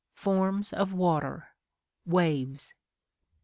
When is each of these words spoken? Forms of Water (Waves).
Forms 0.15 0.73
of 0.73 0.93
Water 0.93 1.49
(Waves). 2.07 2.73